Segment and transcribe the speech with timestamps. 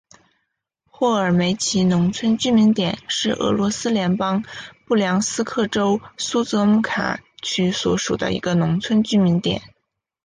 [0.87, 4.43] 霍尔梅奇农村居民点是俄罗斯联邦
[4.87, 9.61] 布良斯克州苏泽姆卡区所属的一个农村居民点。